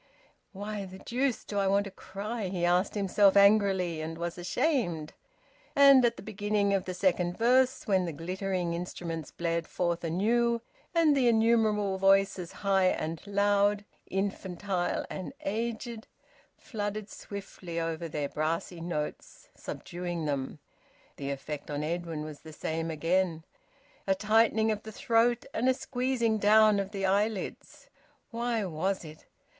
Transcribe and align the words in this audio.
"Why 0.51 0.85
the 0.85 0.97
deuce 0.97 1.43
do 1.45 1.59
I 1.59 1.67
want 1.67 1.83
to 1.83 1.91
cry?" 1.91 2.47
he 2.47 2.65
asked 2.65 2.95
himself 2.95 3.37
angrily, 3.37 4.01
and 4.01 4.17
was 4.17 4.35
ashamed. 4.39 5.13
And 5.75 6.03
at 6.03 6.17
the 6.17 6.23
beginning 6.23 6.73
of 6.73 6.85
the 6.85 6.95
second 6.95 7.37
verse, 7.37 7.85
when 7.85 8.05
the 8.05 8.11
glittering 8.11 8.73
instruments 8.73 9.29
blared 9.29 9.67
forth 9.67 10.03
anew, 10.03 10.63
and 10.95 11.15
the 11.15 11.27
innumerable 11.27 11.99
voices, 11.99 12.51
high 12.51 12.85
and 12.85 13.21
loud, 13.27 13.85
infantile 14.09 15.05
and 15.07 15.33
aged, 15.45 16.07
flooded 16.57 17.07
swiftly 17.07 17.79
over 17.79 18.07
their 18.07 18.27
brassy 18.27 18.81
notes, 18.81 19.49
subduing 19.55 20.25
them, 20.25 20.57
the 21.17 21.29
effect 21.29 21.69
on 21.69 21.83
Edwin 21.83 22.23
was 22.23 22.39
the 22.39 22.53
same 22.53 22.89
again: 22.89 23.43
a 24.07 24.15
tightening 24.15 24.71
of 24.71 24.81
the 24.81 24.91
throat, 24.91 25.45
and 25.53 25.69
a 25.69 25.75
squeezing 25.75 26.39
down 26.39 26.79
of 26.79 26.89
the 26.89 27.05
eyelids. 27.05 27.87
Why 28.31 28.65
was 28.65 29.05
it? 29.05 29.27